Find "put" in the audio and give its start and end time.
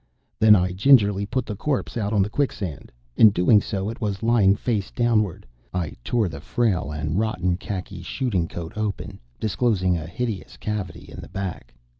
1.27-1.45